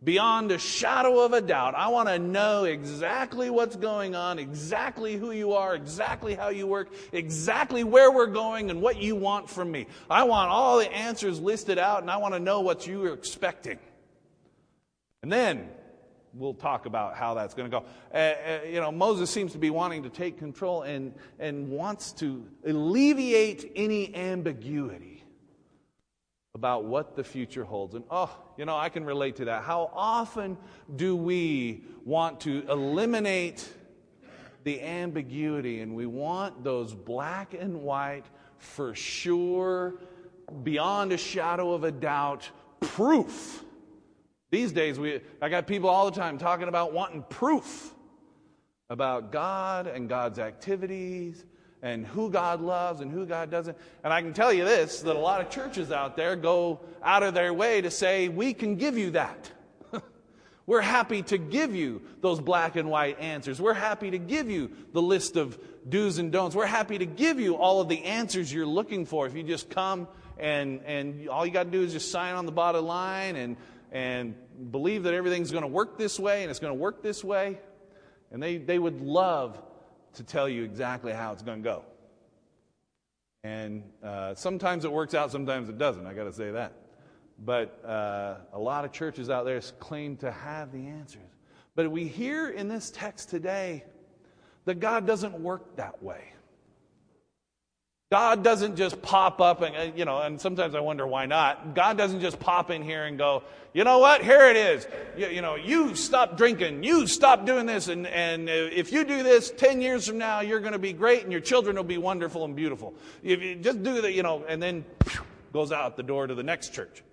beyond 0.04 0.52
a 0.52 0.58
shadow 0.58 1.20
of 1.20 1.34
a 1.34 1.42
doubt. 1.42 1.76
I 1.76 1.88
want 1.88 2.10
to 2.10 2.20
know 2.20 2.66
exactly 2.66 3.50
what's 3.50 3.76
going 3.76 4.16
on, 4.16 4.40
exactly 4.40 5.16
who 5.16 5.32
you 5.32 5.54
are, 5.54 5.76
exactly 5.76 6.36
how 6.36 6.50
you 6.50 6.68
work, 6.68 6.92
exactly 7.12 7.84
where 7.84 8.12
we're 8.12 8.28
going, 8.28 8.70
and 8.72 8.82
what 8.82 8.98
you 9.02 9.16
want 9.16 9.50
from 9.50 9.72
me. 9.72 9.88
I 10.10 10.24
want 10.24 10.50
all 10.50 10.80
the 10.80 10.92
answers 10.92 11.40
listed 11.40 11.78
out, 11.78 12.02
and 12.02 12.10
I 12.10 12.18
want 12.18 12.34
to 12.34 12.40
know 12.40 12.62
what 12.62 12.88
you 12.88 13.04
are 13.06 13.14
expecting. 13.14 13.80
And 15.24 15.32
then 15.32 15.70
we'll 16.34 16.56
talk 16.56 16.88
about 16.88 17.16
how 17.16 17.36
that's 17.36 17.54
going 17.54 17.70
to 17.70 17.80
go. 17.80 17.86
Uh, 18.14 18.18
uh, 18.18 18.60
you 18.66 18.80
know, 18.80 18.92
Moses 18.92 19.30
seems 19.30 19.52
to 19.52 19.60
be 19.60 19.70
wanting 19.70 20.02
to 20.04 20.10
take 20.10 20.40
control 20.40 20.82
and, 20.82 21.14
and 21.38 21.70
wants 21.70 22.12
to 22.14 22.44
alleviate 22.66 23.72
any 23.76 24.16
ambiguity 24.16 25.24
about 26.56 26.86
what 26.86 27.16
the 27.16 27.24
future 27.24 27.64
holds. 27.64 27.94
And 27.96 28.04
oh, 28.10 28.36
you 28.58 28.66
know, 28.66 28.76
I 28.76 28.90
can 28.90 29.06
relate 29.06 29.36
to 29.38 29.46
that. 29.46 29.64
How 29.64 29.92
often 29.94 30.58
do 30.96 31.16
we 31.16 31.84
want 32.04 32.42
to 32.42 32.66
eliminate 32.68 33.68
the 34.64 34.82
ambiguity 34.82 35.82
and 35.82 35.96
we 35.96 36.06
want 36.08 36.64
those 36.64 36.94
black 36.94 37.54
and 37.54 37.82
white, 37.82 38.26
for 38.58 38.96
sure, 38.96 39.96
beyond 40.64 41.12
a 41.12 41.18
shadow 41.18 41.74
of 41.74 41.84
a 41.84 41.92
doubt, 41.92 42.50
proof? 42.80 43.64
These 44.52 44.74
days, 44.74 45.00
we, 45.00 45.22
I 45.42 45.48
got 45.48 45.66
people 45.66 45.90
all 45.90 46.12
the 46.12 46.20
time 46.20 46.38
talking 46.38 46.68
about 46.68 46.92
wanting 46.92 47.24
proof 47.30 47.94
about 48.90 49.32
God 49.32 49.88
and 49.88 50.10
God's 50.10 50.40
activities 50.40 51.46
and 51.82 52.06
who 52.06 52.30
God 52.30 52.60
loves 52.60 53.00
and 53.00 53.10
who 53.10 53.26
God 53.26 53.50
doesn't. 53.50 53.78
And 54.04 54.12
I 54.12 54.22
can 54.22 54.34
tell 54.34 54.52
you 54.52 54.66
this 54.66 55.02
that 55.04 55.16
a 55.16 55.20
lot 55.20 55.40
of 55.40 55.50
churches 55.50 55.90
out 55.90 56.18
there 56.18 56.36
go 56.36 56.82
out 57.02 57.24
of 57.24 57.34
their 57.34 57.54
way 57.54 57.80
to 57.80 57.90
say, 57.90 58.28
we 58.28 58.54
can 58.54 58.76
give 58.76 58.98
you 58.98 59.12
that. 59.12 59.50
We're 60.66 60.82
happy 60.82 61.22
to 61.24 61.38
give 61.38 61.74
you 61.74 62.02
those 62.20 62.42
black 62.42 62.76
and 62.76 62.90
white 62.90 63.22
answers. 63.22 63.62
We're 63.62 63.74
happy 63.74 64.12
to 64.12 64.20
give 64.20 64.52
you 64.52 64.70
the 64.92 65.02
list 65.02 65.38
of 65.38 65.58
do's 65.88 66.18
and 66.18 66.30
don'ts. 66.30 66.58
We're 66.58 66.66
happy 66.66 66.98
to 66.98 67.06
give 67.06 67.40
you 67.40 67.56
all 67.56 67.80
of 67.80 67.88
the 67.88 68.04
answers 68.04 68.54
you're 68.54 68.66
looking 68.66 69.06
for. 69.06 69.26
If 69.26 69.34
you 69.34 69.44
just 69.44 69.70
come 69.70 70.10
and, 70.38 70.82
and 70.86 71.30
all 71.30 71.46
you 71.46 71.54
got 71.54 71.64
to 71.64 71.72
do 71.72 71.84
is 71.84 71.94
just 71.94 72.12
sign 72.12 72.36
on 72.36 72.46
the 72.46 72.52
bottom 72.52 72.86
line 72.86 73.38
and, 73.38 73.56
and 73.92 74.36
believe 74.72 75.04
that 75.04 75.14
everything's 75.14 75.52
going 75.52 75.64
to 75.64 75.68
work 75.68 75.98
this 75.98 76.20
way 76.20 76.44
and 76.44 76.50
it's 76.50 76.60
going 76.60 76.72
to 76.74 76.80
work 76.80 77.04
this 77.04 77.24
way. 77.24 77.60
And 78.32 78.42
they, 78.42 78.58
they 78.58 78.80
would 78.80 79.02
love 79.02 79.62
to 80.14 80.24
tell 80.24 80.48
you 80.48 80.64
exactly 80.64 81.12
how 81.12 81.34
it's 81.34 81.44
going 81.44 81.62
to 81.62 81.64
go. 81.64 81.84
And 83.44 83.84
uh, 84.04 84.36
sometimes 84.36 84.86
it 84.86 84.92
works 84.92 85.14
out, 85.14 85.32
sometimes 85.32 85.68
it 85.68 85.78
doesn't. 85.78 86.06
I 86.06 86.14
got 86.14 86.26
to 86.26 86.34
say 86.34 86.52
that. 86.52 86.74
But 87.44 87.84
uh, 87.84 88.36
a 88.54 88.60
lot 88.60 88.86
of 88.86 88.92
churches 88.92 89.30
out 89.30 89.46
there 89.46 89.60
claim 89.80 90.16
to 90.18 90.32
have 90.32 90.72
the 90.72 90.88
answers. 90.88 91.24
But 91.76 91.92
we 91.92 92.08
hear 92.08 92.50
in 92.50 92.68
this 92.68 92.92
text 92.92 93.30
today 93.30 93.84
that 94.66 94.80
God 94.80 95.08
doesn't 95.08 95.34
work 95.34 95.76
that 95.78 96.02
way. 96.04 96.34
God 98.12 98.44
doesn't 98.44 98.76
just 98.76 99.02
pop 99.02 99.40
up 99.40 99.62
and, 99.62 99.74
uh, 99.74 99.96
you 99.96 100.04
know, 100.04 100.22
and 100.22 100.40
sometimes 100.40 100.76
I 100.76 100.82
wonder 100.82 101.08
why 101.08 101.28
not. 101.28 101.74
God 101.74 101.98
doesn't 101.98 102.20
just 102.20 102.42
pop 102.42 102.70
in 102.70 102.84
here 102.84 103.06
and 103.06 103.18
go, 103.18 103.42
you 103.74 103.86
know 103.86 104.00
what, 104.00 104.22
here 104.22 104.50
it 104.50 104.58
is. 104.58 104.86
You, 105.16 105.28
you 105.28 105.42
know, 105.42 105.56
you 105.56 105.96
stop 105.96 106.36
drinking, 106.36 106.84
you 106.84 107.08
stop 107.08 107.46
doing 107.46 107.66
this, 107.66 107.88
and, 107.88 108.06
and 108.06 108.50
if 108.50 108.92
you 108.92 109.06
do 109.06 109.24
this 109.24 109.50
10 109.52 109.80
years 109.80 110.06
from 110.06 110.18
now, 110.18 110.42
you're 110.42 110.60
going 110.60 110.74
to 110.74 110.80
be 110.80 110.92
great 110.92 111.24
and 111.24 111.32
your 111.32 111.40
children 111.40 111.78
will 111.78 111.86
be 111.86 111.98
wonderful 111.98 112.44
and 112.44 112.54
beautiful. 112.54 112.94
If 113.24 113.42
you 113.42 113.56
just 113.56 113.82
do 113.82 114.02
that, 114.02 114.12
you 114.12 114.24
know, 114.24 114.44
and 114.46 114.62
then 114.62 114.84
goes 115.54 115.72
out 115.72 115.96
the 115.96 116.04
door 116.04 116.28
to 116.28 116.36
the 116.36 116.44
next 116.44 116.74
church. 116.74 117.04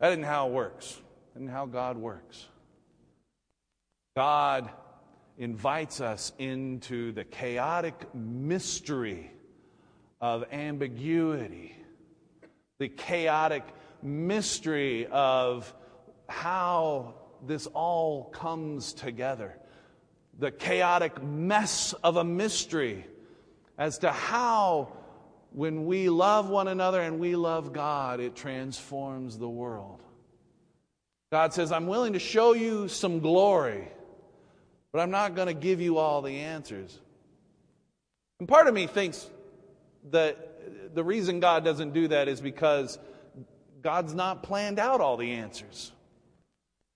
That 0.00 0.10
isn't 0.10 0.24
how 0.24 0.48
it 0.48 0.52
works. 0.52 0.98
That 1.34 1.42
isn't 1.42 1.52
how 1.52 1.66
God 1.66 1.96
works. 1.96 2.48
God 4.16 4.68
invites 5.38 6.00
us 6.00 6.32
into 6.38 7.12
the 7.12 7.22
chaotic 7.22 8.12
mystery 8.16 9.30
of 10.20 10.44
ambiguity, 10.52 11.76
the 12.78 12.88
chaotic 12.88 13.64
mystery 14.02 15.06
of 15.06 15.72
how 16.28 17.14
this 17.46 17.66
all 17.66 18.24
comes 18.24 18.92
together, 18.92 19.56
the 20.38 20.50
chaotic 20.50 21.22
mess 21.22 21.92
of 22.04 22.16
a 22.16 22.24
mystery 22.24 23.06
as 23.78 23.98
to 23.98 24.10
how, 24.10 24.92
when 25.52 25.86
we 25.86 26.08
love 26.08 26.48
one 26.48 26.68
another 26.68 27.00
and 27.00 27.18
we 27.18 27.34
love 27.34 27.72
God, 27.72 28.20
it 28.20 28.36
transforms 28.36 29.38
the 29.38 29.48
world. 29.48 30.00
God 31.32 31.52
says, 31.54 31.72
I'm 31.72 31.86
willing 31.86 32.12
to 32.12 32.18
show 32.18 32.52
you 32.54 32.88
some 32.88 33.20
glory, 33.20 33.88
but 34.92 35.00
I'm 35.00 35.10
not 35.10 35.34
going 35.34 35.48
to 35.48 35.54
give 35.54 35.80
you 35.80 35.98
all 35.98 36.22
the 36.22 36.40
answers. 36.40 36.98
And 38.38 38.48
part 38.48 38.66
of 38.66 38.74
me 38.74 38.86
thinks 38.86 39.28
that 40.10 40.94
the 40.94 41.04
reason 41.04 41.40
God 41.40 41.64
doesn't 41.64 41.92
do 41.92 42.08
that 42.08 42.28
is 42.28 42.40
because 42.40 42.98
God's 43.82 44.14
not 44.14 44.42
planned 44.42 44.78
out 44.78 45.00
all 45.00 45.16
the 45.16 45.32
answers. 45.32 45.92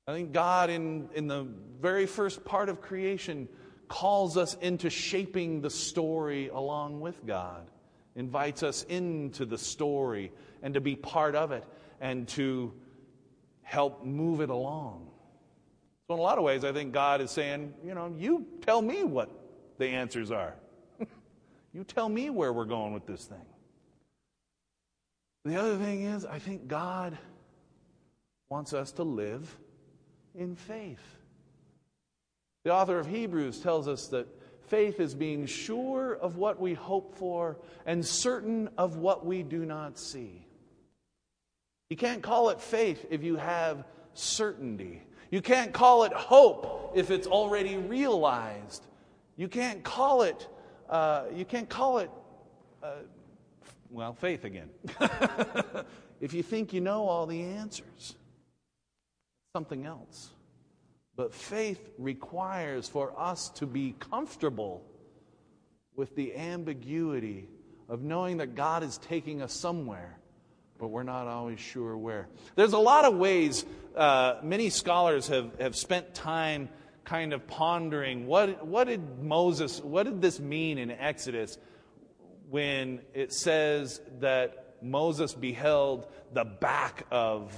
I 0.07 0.13
think 0.13 0.33
God, 0.33 0.71
in, 0.71 1.09
in 1.15 1.29
the 1.29 1.47
very 1.81 2.07
first 2.07 2.45
part 2.45 2.69
of 2.69 2.81
creation, 2.81 3.49
calls 3.89 4.37
us 4.37 4.55
into 4.61 4.91
shaping 4.91 5.61
the 5.61 5.71
story 5.71 6.49
along 6.49 7.01
with 7.01 7.25
God, 7.27 7.71
invites 8.15 8.63
us 8.63 8.85
into 8.85 9.45
the 9.45 9.59
story 9.59 10.33
and 10.63 10.75
to 10.75 10.81
be 10.81 10.97
part 10.97 11.35
of 11.35 11.53
it 11.53 11.65
and 12.01 12.29
to 12.29 12.73
help 13.63 14.05
move 14.05 14.41
it 14.41 14.51
along. 14.51 15.09
So, 16.07 16.15
in 16.15 16.21
a 16.21 16.23
lot 16.23 16.37
of 16.37 16.45
ways, 16.45 16.65
I 16.65 16.73
think 16.73 16.93
God 16.93 17.23
is 17.23 17.31
saying, 17.31 17.73
you 17.83 17.95
know, 17.95 18.15
you 18.19 18.47
tell 18.61 18.83
me 18.83 19.05
what 19.05 19.31
the 19.79 19.87
answers 19.87 20.31
are. 20.31 20.55
You 21.75 21.83
tell 21.83 22.09
me 22.09 22.31
where 22.31 22.53
we're 22.53 22.65
going 22.65 22.95
with 22.95 23.05
this 23.05 23.25
thing. 23.25 23.45
The 25.45 25.61
other 25.61 25.77
thing 25.77 26.03
is, 26.03 26.25
I 26.25 26.39
think 26.39 26.69
God 26.69 27.19
wants 28.49 28.73
us 28.73 28.93
to 28.93 29.03
live 29.03 29.55
in 30.35 30.55
faith. 30.55 31.03
The 32.65 32.73
author 32.73 32.99
of 32.99 33.07
Hebrews 33.07 33.59
tells 33.59 33.89
us 33.89 34.07
that 34.09 34.27
faith 34.69 35.01
is 35.01 35.15
being 35.15 35.47
sure 35.47 36.15
of 36.15 36.37
what 36.37 36.61
we 36.61 36.75
hope 36.75 37.17
for 37.19 37.59
and 37.85 38.07
certain 38.07 38.71
of 38.79 38.97
what 38.97 39.27
we 39.27 39.43
do 39.43 39.67
not 39.67 39.99
see. 39.99 40.47
You 41.91 41.97
can't 41.97 42.23
call 42.23 42.51
it 42.51 42.61
faith 42.61 43.05
if 43.11 43.23
you 43.23 43.37
have 43.37 43.85
certainty. 44.15 45.03
You 45.31 45.43
can't 45.43 45.73
call 45.73 46.05
it 46.05 46.13
hope 46.13 46.93
if 46.95 47.11
it's 47.11 47.27
already 47.27 47.77
realized. 47.77 48.87
You 49.37 49.49
can't 49.49 49.83
call 49.83 50.23
it 50.23 50.49
uh, 50.89 51.25
you 51.35 51.45
can't 51.45 51.69
call 51.69 51.99
it, 51.99 52.11
uh, 52.83 52.93
well, 53.91 54.15
faith 54.15 54.45
again. 54.45 54.71
if 56.21 56.35
you 56.35 56.43
think 56.43 56.73
you 56.73 56.81
know 56.81 57.07
all 57.07 57.27
the 57.27 57.43
answers, 57.43 58.17
something 59.55 59.87
else. 59.87 60.31
But 61.17 61.33
faith 61.33 61.91
requires 61.99 62.89
for 62.89 63.13
us 63.19 63.51
to 63.51 63.67
be 63.67 63.95
comfortable 64.01 64.85
with 65.95 66.17
the 66.17 66.35
ambiguity 66.35 67.49
of 67.89 68.03
knowing 68.03 68.39
that 68.39 68.55
God 68.55 68.83
is 68.83 68.99
taking 68.99 69.43
us 69.43 69.53
somewhere, 69.53 70.19
but 70.79 70.89
we're 70.89 71.05
not 71.05 71.29
always 71.29 71.61
sure 71.61 71.97
where. 71.97 72.29
There's 72.57 72.73
a 72.73 72.79
lot 72.79 73.05
of 73.05 73.17
ways 73.17 73.65
uh, 73.95 74.37
many 74.43 74.71
scholars 74.71 75.29
have, 75.29 75.59
have 75.61 75.77
spent 75.77 76.15
time 76.15 76.69
kind 77.05 77.33
of 77.33 77.47
pondering 77.47 78.27
what, 78.27 78.67
what 78.67 78.87
did 78.87 79.23
Moses, 79.23 79.81
what 79.81 80.05
did 80.05 80.23
this 80.23 80.41
mean 80.41 80.79
in 80.79 80.91
Exodus 80.91 81.59
when 82.51 83.01
it 83.13 83.33
says 83.33 84.01
that 84.21 84.77
Moses 84.83 85.35
beheld 85.35 86.07
the 86.33 86.45
back 86.45 87.07
of 87.11 87.53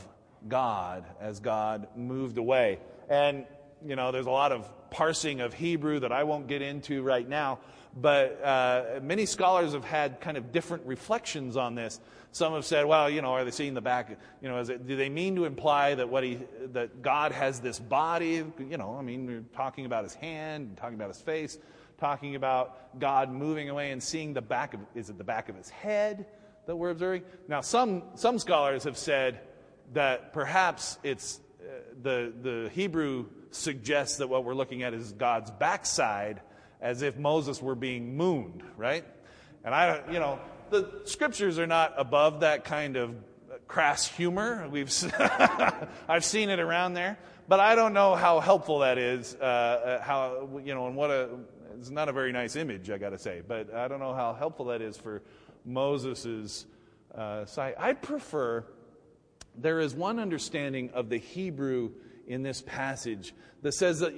God 0.48 1.04
as 1.20 1.40
God 1.40 1.88
moved 1.96 2.38
away? 2.38 2.80
And, 3.08 3.46
you 3.84 3.96
know, 3.96 4.10
there's 4.10 4.26
a 4.26 4.30
lot 4.30 4.52
of 4.52 4.68
parsing 4.90 5.40
of 5.40 5.54
Hebrew 5.54 6.00
that 6.00 6.12
I 6.12 6.24
won't 6.24 6.46
get 6.46 6.62
into 6.62 7.02
right 7.02 7.28
now, 7.28 7.60
but 7.96 8.42
uh, 8.42 9.00
many 9.02 9.26
scholars 9.26 9.72
have 9.72 9.84
had 9.84 10.20
kind 10.20 10.36
of 10.36 10.52
different 10.52 10.86
reflections 10.86 11.56
on 11.56 11.74
this. 11.74 12.00
Some 12.36 12.52
have 12.52 12.66
said, 12.66 12.84
well, 12.84 13.08
you 13.08 13.22
know, 13.22 13.32
are 13.32 13.46
they 13.46 13.50
seeing 13.50 13.72
the 13.72 13.80
back? 13.80 14.10
You 14.42 14.48
know, 14.50 14.58
it, 14.58 14.86
do 14.86 14.94
they 14.94 15.08
mean 15.08 15.36
to 15.36 15.46
imply 15.46 15.94
that 15.94 16.10
what 16.10 16.22
he, 16.22 16.38
that 16.72 17.00
God 17.00 17.32
has 17.32 17.60
this 17.60 17.78
body? 17.78 18.44
You 18.58 18.76
know, 18.76 18.94
I 18.98 19.00
mean, 19.00 19.26
we're 19.26 19.44
talking 19.56 19.86
about 19.86 20.04
his 20.04 20.12
hand, 20.12 20.76
talking 20.76 20.96
about 20.96 21.08
his 21.08 21.22
face, 21.22 21.56
talking 21.96 22.34
about 22.34 23.00
God 23.00 23.32
moving 23.32 23.70
away 23.70 23.90
and 23.90 24.02
seeing 24.02 24.34
the 24.34 24.42
back 24.42 24.74
of, 24.74 24.80
is 24.94 25.08
it 25.08 25.16
the 25.16 25.24
back 25.24 25.48
of 25.48 25.56
his 25.56 25.70
head 25.70 26.26
that 26.66 26.76
we're 26.76 26.90
observing? 26.90 27.22
Now, 27.48 27.62
some, 27.62 28.02
some 28.16 28.38
scholars 28.38 28.84
have 28.84 28.98
said 28.98 29.40
that 29.94 30.34
perhaps 30.34 30.98
it's, 31.02 31.40
uh, 31.58 31.70
the, 32.02 32.34
the 32.42 32.70
Hebrew 32.74 33.28
suggests 33.50 34.18
that 34.18 34.28
what 34.28 34.44
we're 34.44 34.52
looking 34.52 34.82
at 34.82 34.92
is 34.92 35.10
God's 35.12 35.50
backside 35.52 36.42
as 36.82 37.00
if 37.00 37.16
Moses 37.16 37.62
were 37.62 37.74
being 37.74 38.14
mooned, 38.14 38.62
right? 38.76 39.06
And 39.64 39.74
I, 39.74 40.02
you 40.12 40.18
know, 40.18 40.38
the 40.70 41.02
scriptures 41.04 41.58
are 41.58 41.66
not 41.66 41.94
above 41.96 42.40
that 42.40 42.64
kind 42.64 42.96
of 42.96 43.14
crass 43.66 44.06
humor. 44.06 44.68
We've 44.70 44.92
I've 46.08 46.24
seen 46.24 46.50
it 46.50 46.60
around 46.60 46.94
there, 46.94 47.18
but 47.48 47.60
I 47.60 47.74
don't 47.74 47.92
know 47.92 48.14
how 48.14 48.40
helpful 48.40 48.80
that 48.80 48.98
is. 48.98 49.36
Uh, 49.40 49.44
uh, 49.44 50.02
how 50.02 50.48
you 50.64 50.74
know, 50.74 50.86
and 50.86 50.96
what 50.96 51.10
a 51.10 51.30
it's 51.78 51.90
not 51.90 52.08
a 52.08 52.12
very 52.12 52.32
nice 52.32 52.56
image, 52.56 52.90
I 52.90 52.98
got 52.98 53.10
to 53.10 53.18
say. 53.18 53.42
But 53.46 53.74
I 53.74 53.88
don't 53.88 54.00
know 54.00 54.14
how 54.14 54.34
helpful 54.34 54.66
that 54.66 54.80
is 54.80 54.96
for 54.96 55.22
Moses's 55.64 56.66
uh, 57.14 57.44
sight. 57.44 57.74
I 57.78 57.92
prefer. 57.92 58.64
There 59.58 59.80
is 59.80 59.94
one 59.94 60.18
understanding 60.18 60.90
of 60.90 61.08
the 61.08 61.16
Hebrew 61.16 61.92
in 62.26 62.42
this 62.42 62.60
passage 62.60 63.34
that 63.62 63.72
says 63.72 64.00
that 64.00 64.14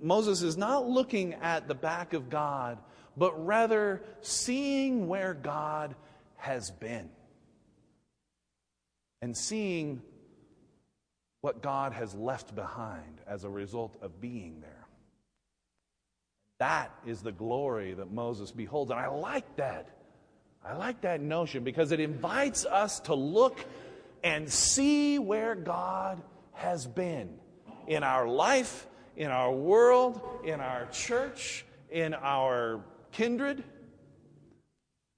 Moses 0.00 0.42
is 0.42 0.56
not 0.56 0.88
looking 0.88 1.34
at 1.34 1.68
the 1.68 1.74
back 1.74 2.14
of 2.14 2.30
God 2.30 2.78
but 3.16 3.46
rather 3.46 4.02
seeing 4.20 5.08
where 5.08 5.34
God 5.34 5.94
has 6.36 6.70
been 6.70 7.08
and 9.22 9.36
seeing 9.36 10.02
what 11.40 11.62
God 11.62 11.92
has 11.92 12.14
left 12.14 12.54
behind 12.54 13.20
as 13.26 13.44
a 13.44 13.50
result 13.50 13.96
of 14.02 14.20
being 14.20 14.60
there. 14.60 14.86
That 16.58 16.90
is 17.06 17.20
the 17.20 17.32
glory 17.32 17.94
that 17.94 18.10
Moses 18.10 18.50
beholds. 18.50 18.90
And 18.90 19.00
I 19.00 19.08
like 19.08 19.56
that. 19.56 19.88
I 20.64 20.74
like 20.76 21.02
that 21.02 21.20
notion 21.20 21.64
because 21.64 21.92
it 21.92 22.00
invites 22.00 22.64
us 22.64 23.00
to 23.00 23.14
look 23.14 23.64
and 24.22 24.50
see 24.50 25.18
where 25.18 25.54
God 25.54 26.22
has 26.52 26.86
been 26.86 27.38
in 27.86 28.02
our 28.02 28.26
life, 28.26 28.86
in 29.16 29.30
our 29.30 29.52
world, 29.52 30.20
in 30.44 30.60
our 30.60 30.86
church, 30.86 31.66
in 31.90 32.14
our 32.14 32.80
kindred, 33.14 33.64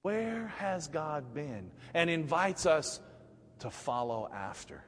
Where 0.02 0.46
has 0.58 0.86
God 0.86 1.34
been? 1.34 1.70
And 1.92 2.08
invites 2.08 2.64
us 2.64 3.00
to 3.58 3.70
follow 3.70 4.30
after. 4.32 4.84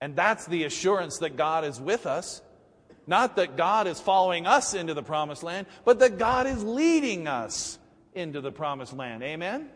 And 0.00 0.14
that's 0.14 0.44
the 0.46 0.64
assurance 0.64 1.18
that 1.18 1.36
God 1.36 1.64
is 1.64 1.80
with 1.80 2.06
us. 2.06 2.42
Not 3.06 3.36
that 3.36 3.56
God 3.56 3.86
is 3.86 4.00
following 4.00 4.46
us 4.46 4.74
into 4.74 4.92
the 4.92 5.02
promised 5.02 5.42
land, 5.42 5.66
but 5.84 6.00
that 6.00 6.18
God 6.18 6.46
is 6.46 6.62
leading 6.62 7.28
us 7.28 7.78
into 8.14 8.40
the 8.40 8.50
promised 8.50 8.92
land. 8.92 9.22
Amen? 9.22 9.68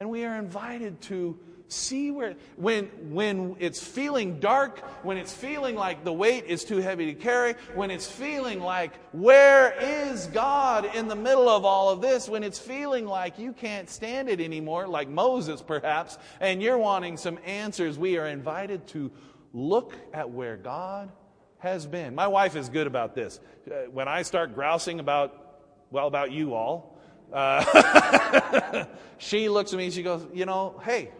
And 0.00 0.10
we 0.10 0.24
are 0.24 0.36
invited 0.36 1.00
to 1.02 1.38
see 1.72 2.10
where, 2.10 2.34
when, 2.56 2.86
when 3.10 3.56
it's 3.58 3.82
feeling 3.82 4.40
dark, 4.40 4.80
when 5.04 5.16
it's 5.16 5.32
feeling 5.32 5.76
like 5.76 6.04
the 6.04 6.12
weight 6.12 6.46
is 6.46 6.64
too 6.64 6.78
heavy 6.78 7.06
to 7.06 7.14
carry, 7.14 7.54
when 7.74 7.90
it's 7.90 8.10
feeling 8.10 8.60
like, 8.60 8.92
where 9.12 9.74
is 9.80 10.26
God 10.26 10.84
in 10.94 11.08
the 11.08 11.16
middle 11.16 11.48
of 11.48 11.64
all 11.64 11.90
of 11.90 12.00
this? 12.00 12.28
When 12.28 12.42
it's 12.42 12.58
feeling 12.58 13.06
like 13.06 13.38
you 13.38 13.52
can't 13.52 13.88
stand 13.88 14.28
it 14.28 14.40
anymore, 14.40 14.88
like 14.88 15.08
Moses 15.08 15.62
perhaps, 15.62 16.18
and 16.40 16.62
you're 16.62 16.78
wanting 16.78 17.16
some 17.16 17.38
answers, 17.44 17.98
we 17.98 18.16
are 18.18 18.26
invited 18.26 18.86
to 18.88 19.10
look 19.52 19.94
at 20.12 20.30
where 20.30 20.56
God 20.56 21.10
has 21.58 21.86
been. 21.86 22.14
My 22.14 22.26
wife 22.26 22.56
is 22.56 22.68
good 22.68 22.86
about 22.86 23.14
this. 23.14 23.38
Uh, 23.66 23.90
when 23.90 24.08
I 24.08 24.22
start 24.22 24.54
grousing 24.54 24.98
about, 24.98 25.60
well, 25.90 26.06
about 26.06 26.32
you 26.32 26.54
all, 26.54 26.98
uh, 27.32 28.84
she 29.18 29.48
looks 29.48 29.72
at 29.72 29.76
me 29.76 29.84
and 29.84 29.94
she 29.94 30.02
goes, 30.02 30.26
You 30.32 30.46
know, 30.46 30.80
hey, 30.82 31.10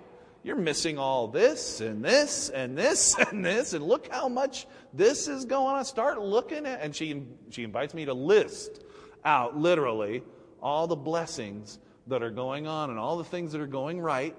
you're 0.42 0.56
missing 0.56 0.98
all 0.98 1.28
this 1.28 1.80
and 1.80 2.04
this 2.04 2.48
and 2.48 2.76
this 2.76 3.16
and 3.30 3.44
this, 3.44 3.72
and 3.72 3.84
look 3.84 4.08
how 4.10 4.28
much 4.28 4.66
this 4.92 5.28
is 5.28 5.44
going 5.44 5.76
on. 5.76 5.84
Start 5.84 6.20
looking 6.20 6.66
at, 6.66 6.80
and 6.80 6.94
she, 6.94 7.22
she 7.50 7.64
invites 7.64 7.94
me 7.94 8.06
to 8.06 8.14
list 8.14 8.82
out 9.24 9.56
literally 9.56 10.22
all 10.62 10.86
the 10.86 10.96
blessings 10.96 11.78
that 12.06 12.22
are 12.22 12.30
going 12.30 12.66
on 12.66 12.90
and 12.90 12.98
all 12.98 13.18
the 13.18 13.24
things 13.24 13.52
that 13.52 13.60
are 13.60 13.66
going 13.66 14.00
right 14.00 14.36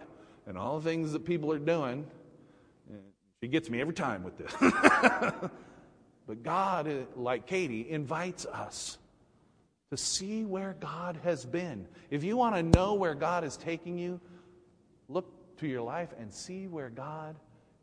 and 0.48 0.58
all 0.58 0.79
the 0.79 0.89
things 0.89 1.13
that 1.13 1.25
people 1.25 1.51
are 1.51 1.60
doing. 1.60 2.05
She 3.41 3.48
gets 3.48 3.70
me 3.70 3.81
every 3.81 3.93
time 3.93 4.24
with 4.24 4.38
this. 4.38 4.53
but 6.27 6.43
God, 6.43 7.08
like 7.15 7.48
Katie, 7.48 7.89
invites 7.89 8.46
us 8.46 9.00
to 9.89 9.98
see 9.98 10.46
where 10.46 10.75
God 10.79 11.20
has 11.24 11.43
been. 11.46 11.88
If 12.12 12.24
you 12.24 12.38
want 12.38 12.55
to 12.55 12.63
know 12.63 12.93
where 12.93 13.15
God 13.15 13.43
is 13.43 13.58
taking 13.58 13.98
you, 13.98 14.22
look 15.10 15.40
to 15.61 15.67
your 15.67 15.83
life 15.83 16.09
and 16.19 16.33
see 16.33 16.67
where 16.67 16.89
God 16.89 17.35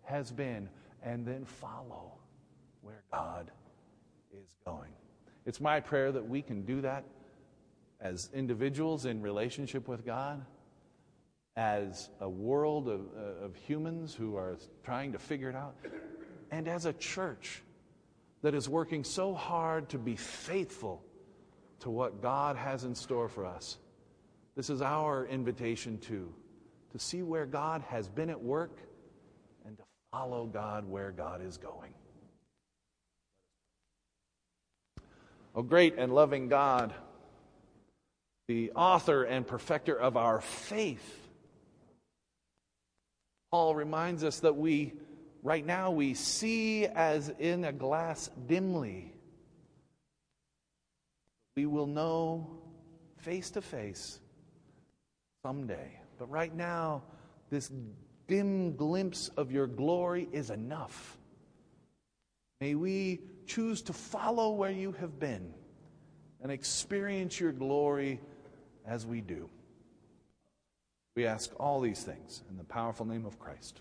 has 0.02 0.32
been 0.32 0.68
and 1.02 1.24
then 1.24 1.44
follow 1.44 2.12
where 2.82 3.04
God 3.12 3.52
is 4.32 4.56
going. 4.64 4.90
It's 5.46 5.60
my 5.60 5.78
prayer 5.78 6.10
that 6.10 6.28
we 6.28 6.42
can 6.42 6.62
do 6.62 6.80
that 6.80 7.04
as 8.00 8.30
individuals 8.34 9.06
in 9.06 9.22
relationship 9.22 9.86
with 9.86 10.04
God, 10.04 10.44
as 11.56 12.10
a 12.20 12.28
world 12.28 12.88
of, 12.88 13.00
uh, 13.16 13.44
of 13.44 13.54
humans 13.54 14.12
who 14.12 14.36
are 14.36 14.58
trying 14.84 15.12
to 15.12 15.18
figure 15.18 15.48
it 15.48 15.56
out, 15.56 15.76
and 16.50 16.66
as 16.66 16.84
a 16.84 16.92
church 16.94 17.62
that 18.42 18.54
is 18.54 18.68
working 18.68 19.04
so 19.04 19.34
hard 19.34 19.88
to 19.90 19.98
be 19.98 20.16
faithful 20.16 21.04
to 21.80 21.90
what 21.90 22.22
God 22.22 22.56
has 22.56 22.82
in 22.82 22.94
store 22.94 23.28
for 23.28 23.46
us. 23.46 23.78
This 24.56 24.68
is 24.68 24.82
our 24.82 25.26
invitation 25.26 25.98
too 25.98 26.34
to 26.92 26.98
see 26.98 27.22
where 27.22 27.46
God 27.46 27.82
has 27.88 28.08
been 28.08 28.30
at 28.30 28.42
work 28.42 28.78
and 29.66 29.76
to 29.76 29.84
follow 30.12 30.46
God 30.46 30.88
where 30.88 31.10
God 31.10 31.42
is 31.44 31.56
going. 31.56 31.92
Oh, 35.54 35.62
great 35.62 35.96
and 35.98 36.14
loving 36.14 36.48
God, 36.48 36.94
the 38.46 38.70
author 38.72 39.24
and 39.24 39.46
perfecter 39.46 39.98
of 39.98 40.16
our 40.16 40.40
faith. 40.40 41.18
Paul 43.50 43.74
reminds 43.74 44.24
us 44.24 44.40
that 44.40 44.56
we, 44.56 44.92
right 45.42 45.64
now, 45.64 45.90
we 45.90 46.14
see 46.14 46.86
as 46.86 47.28
in 47.38 47.64
a 47.64 47.72
glass 47.72 48.30
dimly. 48.46 49.12
We 51.56 51.66
will 51.66 51.86
know 51.86 52.50
face 53.16 53.50
to 53.52 53.62
face 53.62 54.20
someday. 55.42 55.97
But 56.18 56.30
right 56.30 56.54
now, 56.54 57.02
this 57.50 57.70
dim 58.26 58.76
glimpse 58.76 59.28
of 59.36 59.52
your 59.52 59.66
glory 59.66 60.28
is 60.32 60.50
enough. 60.50 61.16
May 62.60 62.74
we 62.74 63.20
choose 63.46 63.82
to 63.82 63.92
follow 63.92 64.50
where 64.50 64.70
you 64.70 64.92
have 64.92 65.18
been 65.18 65.54
and 66.42 66.52
experience 66.52 67.38
your 67.38 67.52
glory 67.52 68.20
as 68.86 69.06
we 69.06 69.20
do. 69.20 69.48
We 71.14 71.26
ask 71.26 71.50
all 71.58 71.80
these 71.80 72.02
things 72.02 72.42
in 72.50 72.56
the 72.56 72.64
powerful 72.64 73.06
name 73.06 73.26
of 73.26 73.38
Christ. 73.38 73.80